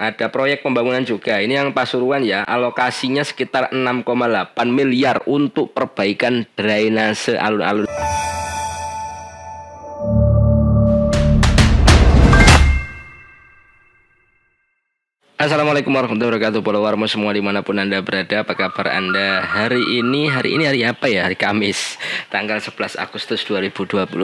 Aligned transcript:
Ada 0.00 0.32
proyek 0.32 0.64
pembangunan 0.64 1.04
juga. 1.04 1.44
Ini 1.44 1.60
yang 1.60 1.76
Pasuruan 1.76 2.24
ya, 2.24 2.40
alokasinya 2.48 3.20
sekitar 3.20 3.68
6,8 3.68 4.56
miliar 4.72 5.20
untuk 5.28 5.76
perbaikan 5.76 6.48
drainase 6.56 7.36
alun-alun. 7.36 7.84
Assalamualaikum 15.36 15.92
warahmatullahi 15.92 16.36
wabarakatuh 16.36 16.60
Pulau 16.64 16.84
Warmo 16.84 17.08
semua 17.08 17.32
di 17.32 17.40
mana 17.40 17.64
pun 17.64 17.72
anda 17.80 17.96
berada 18.04 18.44
Apa 18.44 18.52
kabar 18.52 18.92
anda 18.92 19.40
hari 19.40 19.80
ini 19.96 20.28
Hari 20.28 20.52
ini 20.52 20.68
hari 20.68 20.84
apa 20.84 21.08
ya? 21.08 21.24
Hari 21.24 21.40
Kamis 21.40 21.96
Tanggal 22.28 22.60
11 22.60 23.00
Agustus 23.00 23.48
2022 23.48 24.20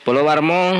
Pulau 0.00 0.24
Warmo 0.24 0.72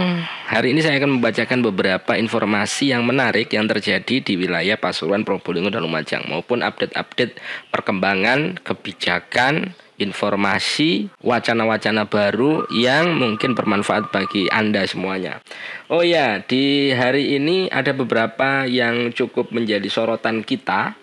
Hari 0.48 0.72
ini 0.72 0.80
saya 0.80 0.96
akan 0.96 1.20
membacakan 1.20 1.60
beberapa 1.60 2.16
informasi 2.16 2.96
yang 2.96 3.04
menarik 3.04 3.52
Yang 3.52 3.76
terjadi 3.76 4.16
di 4.24 4.32
wilayah 4.40 4.80
Pasuruan, 4.80 5.28
Probolinggo, 5.28 5.68
dan 5.68 5.84
Lumajang 5.84 6.24
Maupun 6.24 6.64
update-update 6.64 7.36
perkembangan 7.68 8.56
Kebijakan 8.64 9.76
informasi, 10.00 11.12
wacana-wacana 11.20 12.08
baru 12.08 12.64
yang 12.72 13.20
mungkin 13.20 13.52
bermanfaat 13.52 14.08
bagi 14.08 14.48
Anda 14.48 14.88
semuanya. 14.88 15.44
Oh 15.92 16.00
ya, 16.00 16.40
di 16.40 16.88
hari 16.96 17.36
ini 17.36 17.68
ada 17.68 17.92
beberapa 17.92 18.64
yang 18.64 19.12
cukup 19.12 19.52
menjadi 19.52 19.84
sorotan 19.92 20.40
kita 20.40 20.96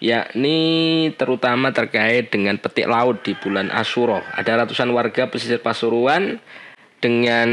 yakni 0.00 1.10
terutama 1.18 1.74
terkait 1.74 2.32
dengan 2.32 2.56
petik 2.56 2.88
laut 2.88 3.20
di 3.20 3.36
bulan 3.36 3.68
Asuro. 3.68 4.24
Ada 4.32 4.64
ratusan 4.64 4.88
warga 4.96 5.28
pesisir 5.28 5.60
Pasuruan 5.60 6.40
dengan 6.98 7.48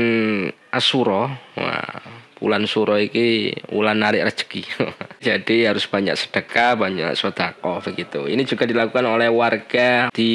Asuro. 0.69 1.29
Wah, 1.57 2.01
bulan 2.35 2.67
suro 2.67 2.99
iki 2.99 3.55
bulan 3.71 4.03
narik 4.03 4.27
rezeki. 4.27 4.63
Jadi 5.27 5.65
harus 5.65 5.87
banyak 5.87 6.13
sedekah, 6.13 6.77
banyak 6.77 7.15
sodako 7.17 7.81
begitu. 7.81 8.27
Ini 8.27 8.43
juga 8.45 8.67
dilakukan 8.67 9.05
oleh 9.07 9.31
warga 9.31 10.13
di 10.13 10.33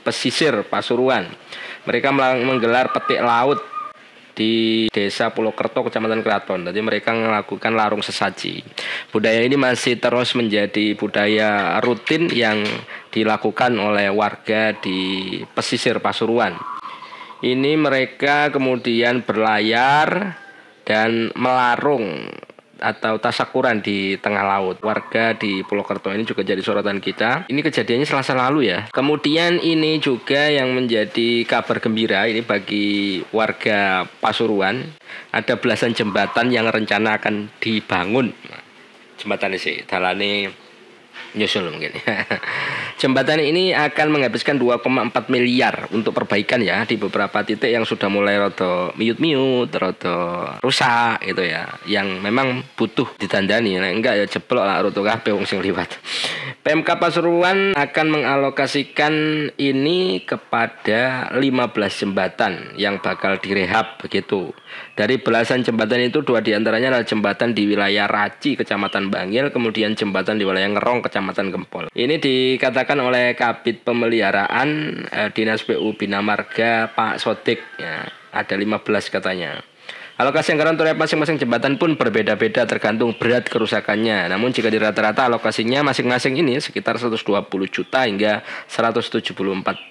pesisir 0.00 0.64
Pasuruan. 0.64 1.28
Mereka 1.84 2.08
menggelar 2.14 2.92
petik 2.92 3.20
laut 3.20 3.60
di 4.32 4.86
Desa 4.88 5.28
Pulau 5.36 5.52
Kerto, 5.52 5.84
Kecamatan 5.84 6.24
Keraton. 6.24 6.64
Jadi 6.64 6.80
mereka 6.80 7.12
melakukan 7.12 7.76
larung 7.76 8.00
sesaji. 8.00 8.64
Budaya 9.12 9.44
ini 9.44 9.60
masih 9.60 10.00
terus 10.00 10.32
menjadi 10.32 10.96
budaya 10.96 11.76
rutin 11.84 12.32
yang 12.32 12.64
dilakukan 13.12 13.76
oleh 13.76 14.08
warga 14.08 14.72
di 14.80 15.42
pesisir 15.52 16.00
Pasuruan. 16.00 16.79
Ini 17.40 17.72
mereka 17.80 18.52
kemudian 18.52 19.24
berlayar 19.24 20.36
dan 20.84 21.32
melarung 21.32 22.28
atau 22.80 23.16
tasakuran 23.16 23.80
di 23.80 24.20
tengah 24.20 24.44
laut. 24.44 24.76
Warga 24.84 25.32
di 25.36 25.64
Pulau 25.64 25.80
Kerto 25.80 26.12
ini 26.12 26.28
juga 26.28 26.44
jadi 26.44 26.60
sorotan 26.60 27.00
kita. 27.00 27.48
Ini 27.48 27.60
kejadiannya 27.64 28.04
selasa 28.08 28.36
lalu 28.36 28.68
ya. 28.68 28.92
Kemudian 28.92 29.56
ini 29.56 29.96
juga 30.04 30.52
yang 30.52 30.76
menjadi 30.76 31.48
kabar 31.48 31.80
gembira 31.80 32.28
ini 32.28 32.44
bagi 32.44 33.20
warga 33.32 34.04
Pasuruan. 34.20 34.92
Ada 35.32 35.56
belasan 35.56 35.96
jembatan 35.96 36.52
yang 36.52 36.68
rencana 36.68 37.16
akan 37.16 37.48
dibangun. 37.56 38.36
Jembatan 39.16 39.56
ini 39.56 39.60
sih, 39.60 39.76
dalane 39.88 40.48
nyusul 41.34 41.70
mungkin. 41.70 41.94
Jembatan 43.00 43.40
ini 43.40 43.72
akan 43.72 44.12
menghabiskan 44.12 44.60
2,4 44.60 45.32
miliar 45.32 45.88
untuk 45.94 46.12
perbaikan 46.12 46.60
ya 46.60 46.84
di 46.84 47.00
beberapa 47.00 47.40
titik 47.46 47.72
yang 47.72 47.88
sudah 47.88 48.12
mulai 48.12 48.36
roto 48.36 48.92
miut-miut, 48.98 49.72
roto 49.72 50.44
rusak 50.60 51.22
gitu 51.24 51.46
ya. 51.46 51.64
Yang 51.86 52.20
memang 52.20 52.60
butuh 52.76 53.08
ditandani. 53.16 53.80
Nah, 53.80 53.88
enggak 53.88 54.20
ya 54.20 54.24
jeblok 54.28 54.64
lah 54.66 54.84
roto 54.84 55.00
kabeh 55.00 55.32
wong 55.32 55.48
sing 55.48 55.64
liwat. 55.64 55.88
PMK 56.60 56.88
Pasuruan 57.00 57.72
akan 57.72 58.06
mengalokasikan 58.12 59.14
ini 59.56 60.20
kepada 60.28 61.32
15 61.32 61.40
jembatan 62.04 62.76
yang 62.76 63.00
bakal 63.00 63.40
direhab 63.40 63.96
begitu. 63.96 64.52
Dari 64.92 65.16
belasan 65.16 65.64
jembatan 65.64 66.04
itu 66.04 66.20
dua 66.20 66.44
di 66.44 66.52
antaranya 66.52 66.92
adalah 66.92 67.08
jembatan 67.08 67.56
di 67.56 67.64
wilayah 67.64 68.04
Raci, 68.04 68.60
Kecamatan 68.60 69.08
Bangil, 69.08 69.48
kemudian 69.48 69.96
jembatan 69.96 70.36
di 70.36 70.44
wilayah 70.44 70.68
Ngerong, 70.76 71.00
Kecamatan 71.00 71.19
Gempol. 71.28 71.92
Ini 71.92 72.16
dikatakan 72.16 72.98
oleh 73.00 73.36
Kabit 73.36 73.84
Pemeliharaan 73.84 74.68
eh, 75.08 75.28
Dinas 75.32 75.62
PU 75.62 75.92
Bina 75.94 76.24
Marga 76.24 76.88
Pak 76.90 77.20
Sodik. 77.20 77.60
Ya, 77.76 78.08
ada 78.32 78.54
15 78.56 78.80
katanya. 79.12 79.60
Alokasi 80.20 80.52
anggaran 80.52 80.76
untuk 80.76 80.84
masing-masing 81.00 81.40
jembatan 81.40 81.80
pun 81.80 81.96
berbeda-beda 81.96 82.68
tergantung 82.68 83.16
berat 83.16 83.48
kerusakannya. 83.48 84.28
Namun 84.28 84.52
jika 84.52 84.68
di 84.68 84.76
rata-rata 84.76 85.24
alokasinya 85.24 85.80
masing-masing 85.80 86.36
ini 86.36 86.60
sekitar 86.60 87.00
120 87.00 87.24
juta 87.72 88.04
hingga 88.04 88.44
174 88.68 89.32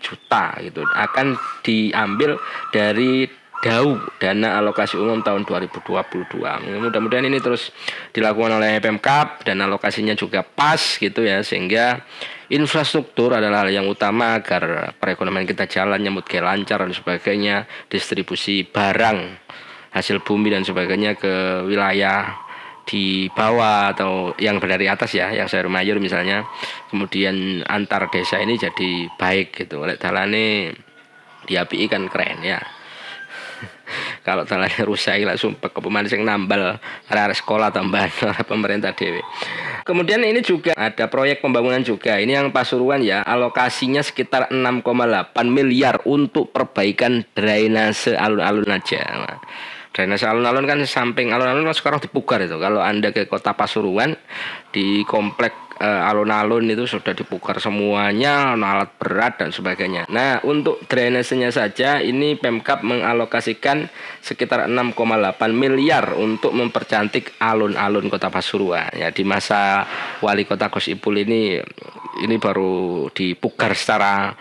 juta 0.05 0.53
gitu 0.61 0.85
akan 0.85 1.33
diambil 1.65 2.37
dari 2.69 3.25
DAU 3.59 3.99
dana 4.23 4.55
alokasi 4.63 4.95
umum 4.95 5.19
tahun 5.19 5.43
2022. 5.43 6.31
Mudah-mudahan 6.79 7.27
ini 7.27 7.43
terus 7.43 7.75
dilakukan 8.15 8.55
oleh 8.55 8.79
Pemkap 8.79 9.43
dan 9.43 9.59
alokasinya 9.59 10.15
juga 10.15 10.47
pas 10.47 10.79
gitu 10.79 11.27
ya 11.27 11.43
sehingga 11.43 11.99
infrastruktur 12.47 13.35
adalah 13.35 13.67
hal 13.67 13.75
yang 13.75 13.87
utama 13.91 14.39
agar 14.39 14.95
perekonomian 14.95 15.43
kita 15.43 15.67
jalan 15.67 15.99
nyambut 15.99 16.23
ke 16.23 16.39
lancar 16.39 16.87
dan 16.87 16.95
sebagainya, 16.95 17.67
distribusi 17.91 18.63
barang 18.63 19.19
hasil 19.91 20.23
bumi 20.23 20.55
dan 20.55 20.63
sebagainya 20.63 21.19
ke 21.19 21.67
wilayah 21.67 22.39
di 22.87 23.27
bawah 23.27 23.91
atau 23.91 24.33
yang 24.39 24.55
dari 24.63 24.87
atas 24.87 25.11
ya, 25.19 25.35
yang 25.35 25.51
sayur 25.51 25.67
mayur 25.67 25.99
misalnya. 25.99 26.47
Kemudian 26.87 27.67
antar 27.67 28.07
desa 28.07 28.39
ini 28.39 28.55
jadi 28.55 29.11
baik 29.19 29.67
gitu. 29.67 29.83
Oleh 29.83 29.99
dalane 29.99 30.71
diapi 31.43 31.91
kan 31.91 32.07
keren 32.07 32.39
ya 32.39 32.78
kalau 34.27 34.43
telah 34.47 34.69
rusak 34.85 35.21
lah 35.23 35.35
sumpah. 35.35 35.69
Kepeman 35.71 36.07
sing 36.07 36.23
nambal 36.23 36.79
arah 37.09 37.35
sekolah 37.35 37.73
tambahan 37.73 38.11
oleh 38.29 38.43
pemerintah 38.47 38.91
dewi 38.95 39.23
kemudian 39.89 40.21
ini 40.21 40.45
juga 40.45 40.77
ada 40.77 41.09
proyek 41.09 41.41
pembangunan 41.41 41.81
juga. 41.81 42.21
Ini 42.21 42.37
yang 42.37 42.53
Pasuruan 42.53 43.01
ya 43.01 43.25
alokasinya 43.25 44.05
sekitar 44.05 44.53
6,8 44.53 45.33
miliar 45.49 46.05
untuk 46.05 46.53
perbaikan 46.53 47.25
drainase 47.33 48.13
alun-alun 48.13 48.69
aja. 48.69 49.01
Nah, 49.01 49.41
drainase 49.89 50.29
alun-alun 50.29 50.69
kan 50.69 50.77
samping 50.85 51.33
alun-alun 51.33 51.65
kan 51.65 51.73
sekarang 51.73 51.99
dipugar 52.05 52.45
itu. 52.45 52.61
Kalau 52.61 52.85
anda 52.85 53.09
ke 53.09 53.25
kota 53.25 53.57
Pasuruan 53.57 54.13
di 54.69 55.01
komplek 55.09 55.68
alun-alun 55.79 56.67
itu 56.67 56.83
sudah 56.83 57.15
dipugar 57.15 57.63
semuanya 57.63 58.53
alat 58.53 58.91
berat 58.99 59.39
dan 59.39 59.55
sebagainya. 59.55 60.05
Nah 60.11 60.43
untuk 60.43 60.83
drainasenya 60.85 61.55
saja 61.55 62.03
ini 62.03 62.35
Pemkap 62.35 62.83
mengalokasikan 62.83 63.87
sekitar 64.19 64.67
6,8 64.67 65.39
miliar 65.55 66.13
untuk 66.19 66.51
mempercantik 66.51 67.39
alun-alun 67.39 68.11
Kota 68.11 68.27
Pasuruan. 68.27 68.91
Ya 68.91 69.09
di 69.15 69.23
masa 69.23 69.87
Wali 70.19 70.43
Kota 70.43 70.67
Gus 70.67 70.91
Ipul 70.91 71.23
ini 71.23 71.55
ini 72.19 72.35
baru 72.35 73.07
dipugar 73.15 73.71
secara 73.71 74.35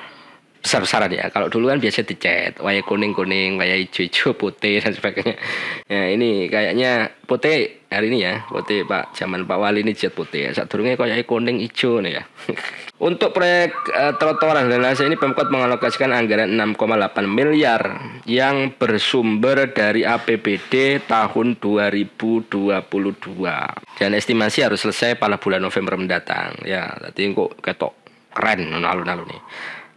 besar-besaran 0.68 1.08
ya. 1.08 1.32
Kalau 1.32 1.48
dulu 1.48 1.72
kan 1.72 1.80
biasa 1.80 2.04
dicat, 2.04 2.60
waya 2.60 2.84
kuning-kuning, 2.84 3.56
waya 3.56 3.80
hijau-hijau, 3.80 4.36
putih 4.36 4.84
dan 4.84 4.92
sebagainya. 4.92 5.40
Ya 5.88 6.12
ini 6.12 6.52
kayaknya 6.52 7.08
putih 7.24 7.80
hari 7.88 8.12
ini 8.12 8.28
ya, 8.28 8.44
putih 8.52 8.84
Pak 8.84 9.16
zaman 9.16 9.48
Pak 9.48 9.56
Wali 9.56 9.80
ini 9.80 9.96
cat 9.96 10.12
putih. 10.12 10.52
Saat 10.52 10.68
dulunya 10.68 11.00
kayak 11.00 11.24
kuning 11.24 11.64
hijau 11.64 12.04
nih 12.04 12.20
ya. 12.20 12.24
Untuk 13.08 13.30
proyek 13.30 13.72
uh, 13.94 14.12
trotoar 14.18 14.66
dan 14.66 14.82
lain 14.82 14.98
ini 15.06 15.16
Pemkot 15.16 15.48
mengalokasikan 15.54 16.10
anggaran 16.10 16.50
6,8 16.52 17.30
miliar 17.30 17.80
yang 18.26 18.74
bersumber 18.74 19.70
dari 19.70 20.02
APBD 20.02 21.06
tahun 21.06 21.62
2022. 21.62 22.50
Dan 23.96 24.10
estimasi 24.18 24.66
harus 24.66 24.82
selesai 24.82 25.14
pada 25.14 25.38
bulan 25.38 25.62
November 25.62 25.94
mendatang. 25.94 26.58
Ya, 26.66 26.90
tadi 26.98 27.31
kok 27.31 27.62
ketok 27.62 27.94
keren 28.34 28.66
alun-alun 28.66 29.31
nih. 29.31 29.43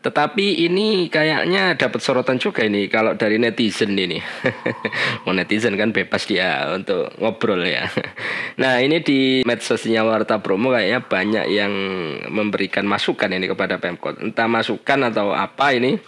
Tetapi 0.01 0.65
ini 0.65 1.13
kayaknya 1.13 1.77
dapat 1.77 2.01
sorotan 2.01 2.41
juga 2.41 2.65
ini 2.65 2.89
kalau 2.89 3.13
dari 3.13 3.37
netizen 3.37 3.93
ini. 3.93 4.17
Mau 5.25 5.33
netizen 5.37 5.77
kan 5.77 5.93
bebas 5.93 6.25
dia 6.25 6.73
untuk 6.73 7.13
ngobrol 7.21 7.61
ya. 7.61 7.85
Nah 8.57 8.81
ini 8.81 9.05
di 9.05 9.45
medsosnya 9.45 10.01
Warta 10.01 10.41
Promo 10.41 10.73
kayaknya 10.73 11.05
banyak 11.05 11.45
yang 11.53 11.73
memberikan 12.33 12.89
masukan 12.89 13.29
ini 13.29 13.45
kepada 13.45 13.77
Pemkot. 13.77 14.25
Entah 14.25 14.49
masukan 14.49 15.13
atau 15.13 15.37
apa 15.37 15.77
ini. 15.77 16.01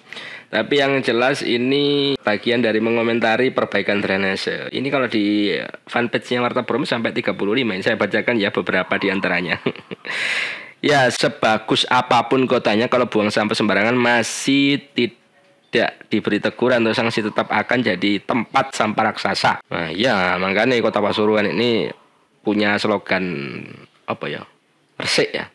Tapi 0.53 0.77
yang 0.77 1.01
jelas 1.01 1.41
ini 1.41 2.13
bagian 2.21 2.61
dari 2.61 2.77
mengomentari 2.77 3.49
perbaikan 3.49 4.05
drainase. 4.05 4.69
Ini 4.69 4.85
kalau 4.93 5.09
di 5.09 5.49
fanpage-nya 5.89 6.45
Warta 6.45 6.61
Promo 6.61 6.85
sampai 6.85 7.09
35 7.09 7.33
ini 7.41 7.81
saya 7.81 7.97
bacakan 7.97 8.37
ya 8.37 8.53
beberapa 8.53 8.93
di 9.01 9.09
antaranya. 9.09 9.57
Ya, 10.83 11.07
sebagus 11.07 11.88
apa 11.88 12.27
pun 12.27 12.44
kotanya 12.44 12.91
kalau 12.91 13.07
buang 13.07 13.31
sampah 13.31 13.56
sembarangan 13.56 13.95
masih 13.95 14.83
tidak 14.91 15.95
diberi 16.12 16.44
teguran 16.44 16.83
atau 16.83 16.91
sanksi 16.91 17.24
tetap 17.24 17.47
akan 17.47 17.80
jadi 17.80 18.19
tempat 18.19 18.75
sampah 18.75 19.15
raksasa. 19.15 19.63
Nah, 19.71 19.88
ya 19.95 20.35
makanya 20.35 20.75
kota 20.83 21.00
Pasuruan 21.00 21.47
ini 21.47 21.88
punya 22.44 22.75
slogan 22.75 23.24
apa 24.03 24.25
ya 24.27 24.44
resik 25.00 25.31
ya 25.31 25.47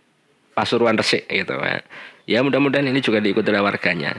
Pasuruan 0.58 0.98
resik 0.98 1.30
gitu 1.30 1.54
ya. 1.54 1.78
Ya 2.28 2.42
mudah-mudahan 2.42 2.90
ini 2.90 2.98
juga 2.98 3.22
diikuti 3.22 3.48
oleh 3.48 3.62
warganya. 3.62 4.12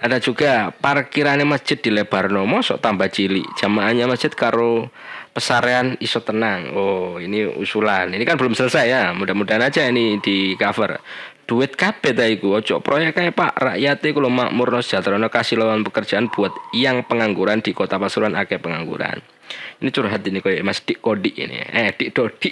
Ada 0.00 0.18
juga 0.18 0.74
parkirannya 0.74 1.46
masjid 1.46 1.78
di 1.78 1.92
Lebarno, 1.92 2.42
mosok 2.48 2.82
tambah 2.82 3.06
cili. 3.12 3.46
Jamaahnya 3.60 4.10
masjid 4.10 4.32
karo 4.32 4.90
pesarean 5.30 5.94
iso 6.02 6.18
tenang. 6.24 6.74
Oh, 6.74 7.22
ini 7.22 7.46
usulan. 7.46 8.10
Ini 8.10 8.26
kan 8.26 8.40
belum 8.40 8.58
selesai 8.58 8.90
ya. 8.90 9.02
Mudah-mudahan 9.14 9.62
aja 9.70 9.86
ini 9.86 10.18
di 10.18 10.58
cover. 10.58 10.98
Duit 11.44 11.76
kabeh 11.78 12.16
ta 12.16 12.24
iku 12.24 12.58
ojo 12.58 12.80
proyek 12.80 13.20
kayak 13.20 13.36
Pak 13.36 13.52
rakyat 13.60 14.00
iku 14.00 14.24
lho 14.24 14.32
makmur 14.32 14.80
sejahtera 14.80 15.20
kasih 15.28 15.60
lawan 15.60 15.84
pekerjaan 15.84 16.32
buat 16.32 16.56
yang 16.72 17.04
pengangguran 17.04 17.60
di 17.60 17.76
Kota 17.76 18.00
Pasuruan 18.00 18.32
akeh 18.32 18.56
pengangguran. 18.58 19.20
Ini 19.78 19.88
curhat 19.92 20.24
ini 20.24 20.40
kayak 20.40 20.64
Mas 20.64 20.80
Dik 20.82 21.04
Kodi 21.04 21.36
ini. 21.36 21.60
Eh, 21.60 21.92
Dik 21.94 22.10
Dodi. 22.16 22.50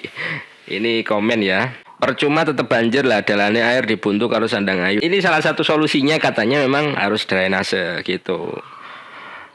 Ini 0.71 1.03
komen 1.03 1.41
ya. 1.43 1.82
Percuma 2.03 2.43
tetap 2.43 2.67
banjir 2.67 3.07
lah 3.07 3.23
dalane 3.23 3.63
air 3.63 3.87
dibuntu 3.87 4.27
kalau 4.27 4.51
sandang 4.51 4.83
ayu. 4.83 4.99
Ini 4.99 5.23
salah 5.23 5.39
satu 5.39 5.63
solusinya 5.63 6.19
katanya 6.19 6.59
memang 6.67 6.99
harus 6.99 7.23
drainase 7.31 8.03
gitu. 8.03 8.59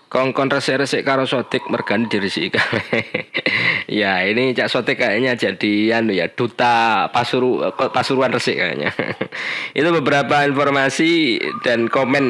Kongkon 0.07 0.47
resik-resik 0.47 1.03
karo 1.03 1.27
sotik 1.27 1.67
mergani 1.67 2.07
dirisiki 2.07 2.55
ya 3.99 4.23
ini 4.23 4.55
Cak 4.55 4.71
Sotik 4.71 5.03
kayaknya 5.03 5.35
jadi 5.35 5.99
anu 5.99 6.15
ya 6.15 6.31
duta 6.31 7.11
pasuru 7.11 7.75
pasuruan 7.75 8.31
resik 8.31 8.55
kayaknya. 8.55 8.95
Itu 9.75 9.91
beberapa 9.91 10.47
informasi 10.47 11.43
dan 11.67 11.91
komen 11.91 12.23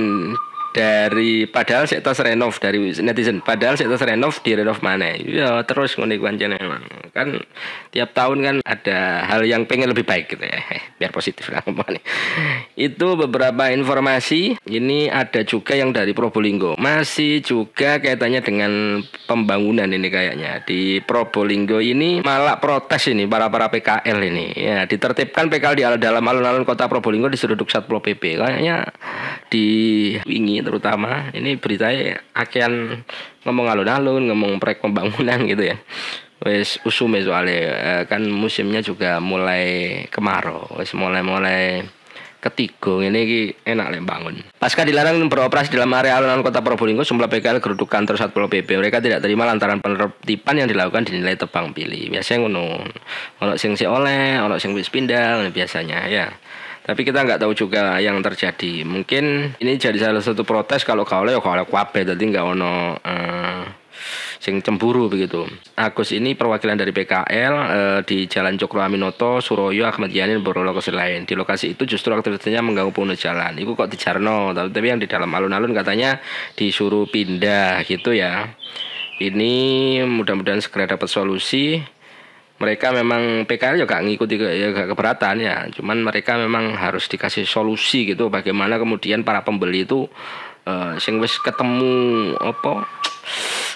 dari 0.77 1.49
padahal 1.49 1.89
saya 1.89 2.05
renov 2.05 2.61
dari 2.61 2.93
netizen 3.01 3.41
padahal 3.41 3.73
saya 3.73 3.89
renov 3.89 4.37
di 4.45 4.53
renov 4.53 4.77
mana 4.85 5.17
ya 5.17 5.65
terus 5.65 5.97
ngono 5.97 6.13
pancen 6.21 6.53
emang. 6.53 6.85
Kan 7.17 7.41
tiap 7.89 8.13
tahun 8.13 8.37
kan 8.45 8.55
ada 8.61 9.25
hal 9.25 9.41
yang 9.49 9.65
pengen 9.65 9.89
lebih 9.89 10.05
baik 10.05 10.37
gitu 10.37 10.45
ya. 10.45 10.61
Biar 11.01 11.09
positif 11.09 11.49
lah 11.49 11.65
ngomongnya 11.65 12.05
itu 12.77 13.07
beberapa 13.17 13.73
informasi. 13.73 14.61
Ini 14.67 15.09
ada 15.09 15.41
juga 15.41 15.73
yang 15.73 15.89
dari 15.89 16.13
Probolinggo. 16.13 16.77
Masih 16.77 17.41
juga 17.41 17.97
kaitannya 17.97 18.45
dengan 18.45 19.01
pembangunan 19.25 19.89
ini 19.89 20.07
kayaknya. 20.13 20.61
Di 20.61 21.01
Probolinggo 21.01 21.81
ini 21.81 22.21
malah 22.21 22.61
protes 22.61 23.09
ini 23.09 23.25
para 23.25 23.49
para 23.49 23.73
PKL 23.73 24.19
ini. 24.29 24.53
Ya 24.53 24.85
ditertibkan 24.85 25.49
PKL 25.49 25.97
di 25.97 26.05
dalam 26.05 26.21
alun-alun 26.21 26.67
kota 26.67 26.85
Probolinggo 26.85 27.33
di 27.33 27.39
sudut 27.39 27.65
Satpol 27.65 28.03
PP 28.03 28.37
kayaknya 28.37 28.85
di 29.47 29.67
wingi 30.27 30.59
terutama 30.63 31.31
ini 31.31 31.55
beritanya 31.55 32.19
akan 32.35 33.03
ngomong 33.47 33.67
alun-alun 33.71 34.27
ngomong 34.27 34.59
proyek 34.59 34.83
pembangunan 34.83 35.39
gitu 35.47 35.73
ya 35.73 35.77
wes 36.43 36.77
usume 36.85 37.23
soalnya 37.25 37.59
eh, 37.81 38.03
kan 38.05 38.21
musimnya 38.29 38.85
juga 38.85 39.17
mulai 39.17 40.05
kemarau 40.13 40.69
wes 40.77 40.93
mulai 40.93 41.25
mulai 41.25 41.87
ketiga 42.37 43.01
ini 43.01 43.51
enak 43.65 43.87
lah 43.89 44.01
bangun. 44.05 44.35
Pasca 44.55 44.85
dilarang 44.85 45.19
beroperasi 45.25 45.73
dalam 45.73 45.89
area 45.97 46.15
alun-alun 46.21 46.45
kota 46.45 46.61
Probolinggo, 46.61 47.01
sejumlah 47.01 47.27
PKL 47.27 47.59
geruduk 47.59 47.89
kantor 47.89 48.15
Satpol 48.15 48.47
PP. 48.47 48.77
Mereka 48.77 49.01
tidak 49.01 49.25
terima 49.25 49.49
lantaran 49.49 49.81
penertiban 49.81 50.55
yang 50.55 50.69
dilakukan 50.69 51.09
dinilai 51.09 51.35
tebang 51.35 51.73
pilih. 51.73 52.13
Biasanya 52.13 52.45
ngono, 52.45 52.85
ono 53.41 53.53
sing 53.57 53.73
si 53.73 53.89
oleh, 53.89 54.37
ono 54.37 54.61
sing 54.61 54.77
wis 54.77 54.87
pindah, 54.93 55.49
biasanya 55.49 56.07
ya. 56.07 56.29
Tapi 56.87 57.03
kita 57.03 57.19
nggak 57.27 57.43
tahu 57.43 57.51
juga 57.51 57.99
yang 57.99 58.23
terjadi. 58.23 58.87
Mungkin 58.87 59.53
ini 59.59 59.75
jadi 59.75 59.99
salah 59.99 60.23
satu 60.23 60.47
protes 60.47 60.87
kalau 60.87 61.03
kau 61.03 61.27
ya 61.27 61.43
kalau 61.43 61.67
kuabe, 61.67 62.07
jadi 62.07 62.15
nggak 62.15 62.45
ono 62.55 62.95
uh, 62.95 63.63
sing 64.39 64.63
cemburu 64.63 65.11
begitu. 65.11 65.43
Agus 65.75 66.15
ini 66.15 66.31
perwakilan 66.31 66.79
dari 66.79 66.95
PKL 66.95 67.53
uh, 67.53 67.99
di 68.07 68.31
Jalan 68.31 68.55
Cokro 68.55 68.79
Aminoto, 68.79 69.43
Suroyo, 69.43 69.83
Ahmad 69.83 70.15
Yani, 70.15 70.39
beberapa 70.39 70.63
lokasi 70.63 70.95
lain. 70.95 71.27
Di 71.27 71.35
lokasi 71.35 71.75
itu 71.75 71.83
justru 71.83 72.15
aktivitasnya 72.15 72.63
mengganggu 72.63 72.95
pengguna 72.95 73.19
jalan. 73.19 73.59
Itu 73.59 73.75
kok 73.75 73.91
di 73.91 73.99
Jarno, 73.99 74.55
tapi 74.55 74.87
yang 74.87 75.03
di 75.03 75.11
dalam 75.11 75.27
alun-alun 75.27 75.75
katanya 75.75 76.23
disuruh 76.55 77.03
pindah 77.11 77.83
gitu 77.83 78.15
ya. 78.15 78.47
Ini 79.17 79.53
mudah-mudahan 80.07 80.63
segera 80.63 80.95
dapat 80.95 81.09
solusi 81.09 81.81
mereka 82.57 82.89
memang 82.89 83.45
PKL 83.45 83.85
juga 83.85 84.01
ngikuti 84.01 84.35
ke, 84.41 84.47
ya 84.57 84.69
keberatan 84.73 85.35
ya. 85.37 85.69
Cuman 85.69 86.01
mereka 86.01 86.41
memang 86.41 86.73
harus 86.73 87.05
dikasih 87.05 87.45
solusi 87.45 88.09
gitu 88.09 88.33
bagaimana 88.33 88.81
kemudian 88.81 89.21
para 89.21 89.45
pembeli 89.45 89.85
itu 89.85 90.09
uh, 90.65 90.97
sing 90.97 91.21
wis 91.21 91.37
ketemu 91.37 92.33
apa 92.41 92.89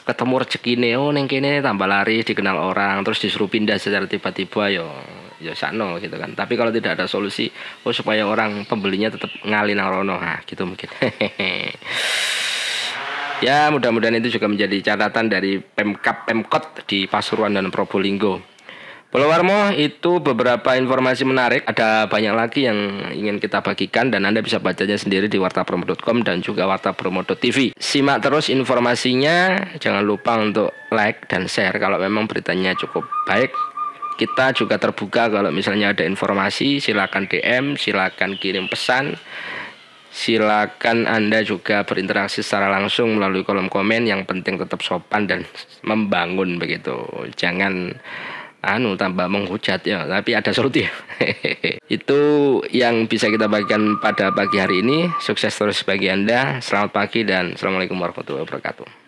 ketemu 0.02 0.34
rezeki 0.42 0.74
oh 0.98 1.14
neng 1.14 1.30
kene 1.30 1.62
tambah 1.62 1.86
lari 1.86 2.26
dikenal 2.26 2.58
orang 2.58 3.06
terus 3.06 3.22
disuruh 3.22 3.46
pindah 3.46 3.78
secara 3.78 4.10
tiba-tiba 4.10 4.74
yo 4.74 4.90
ya 5.38 5.54
sakno 5.54 6.02
gitu 6.02 6.18
kan. 6.18 6.34
Tapi 6.34 6.58
kalau 6.58 6.74
tidak 6.74 6.98
ada 6.98 7.06
solusi 7.06 7.54
oh 7.86 7.94
supaya 7.94 8.26
orang 8.26 8.66
pembelinya 8.66 9.14
tetap 9.14 9.30
ngalih 9.46 9.78
rono. 9.78 10.18
Nah 10.18 10.42
gitu 10.50 10.66
mungkin. 10.66 10.90
Ya 13.42 13.74
mudah-mudahan 13.74 14.22
itu 14.22 14.38
juga 14.38 14.46
menjadi 14.46 14.94
catatan 14.94 15.26
dari 15.26 15.58
Pemkap 15.58 16.30
Pemkot 16.30 16.86
di 16.86 17.10
Pasuruan 17.10 17.58
dan 17.58 17.74
Probolinggo 17.74 18.51
Pulau 19.12 19.28
Warmo 19.28 19.76
itu 19.76 20.24
beberapa 20.24 20.72
informasi 20.80 21.28
menarik, 21.28 21.68
ada 21.68 22.08
banyak 22.08 22.32
lagi 22.32 22.64
yang 22.64 23.12
ingin 23.12 23.44
kita 23.44 23.60
bagikan 23.60 24.08
dan 24.08 24.24
Anda 24.24 24.40
bisa 24.40 24.64
bacanya 24.64 24.96
sendiri 24.96 25.28
di 25.28 25.36
wartapromo.com 25.36 26.24
dan 26.24 26.40
juga 26.40 26.64
wartapromo.tv. 26.64 27.76
Simak 27.76 28.24
terus 28.24 28.48
informasinya, 28.48 29.68
jangan 29.84 30.08
lupa 30.08 30.40
untuk 30.40 30.72
like 30.96 31.28
dan 31.28 31.52
share 31.52 31.76
kalau 31.76 32.00
memang 32.00 32.24
beritanya 32.24 32.72
cukup 32.80 33.04
baik. 33.28 33.52
Kita 34.16 34.56
juga 34.56 34.80
terbuka 34.80 35.28
kalau 35.28 35.52
misalnya 35.52 35.92
ada 35.92 36.08
informasi, 36.08 36.80
silakan 36.80 37.28
DM, 37.28 37.76
silakan 37.76 38.40
kirim 38.40 38.72
pesan. 38.72 39.20
Silakan 40.08 41.04
Anda 41.04 41.44
juga 41.44 41.84
berinteraksi 41.84 42.40
secara 42.40 42.72
langsung 42.72 43.20
melalui 43.20 43.44
kolom 43.44 43.68
komen 43.68 44.08
yang 44.08 44.24
penting 44.24 44.56
tetap 44.56 44.80
sopan 44.80 45.28
dan 45.28 45.44
membangun 45.84 46.56
begitu. 46.56 46.96
Jangan 47.36 48.00
anu 48.62 48.94
tambah 48.96 49.26
menghujat 49.28 49.82
ya. 49.84 50.06
Tapi 50.06 50.38
ada 50.38 50.54
solusi. 50.54 50.86
Itu 51.98 52.22
yang 52.72 53.10
bisa 53.10 53.28
kita 53.28 53.50
bagikan 53.50 53.98
pada 54.00 54.30
pagi 54.32 54.62
hari 54.62 54.86
ini. 54.86 55.10
Sukses 55.20 55.52
terus 55.54 55.82
bagi 55.82 56.08
anda. 56.08 56.62
Selamat 56.62 56.94
pagi 56.94 57.26
dan 57.26 57.58
assalamualaikum 57.58 57.98
warahmatullahi 57.98 58.46
wabarakatuh 58.46 59.01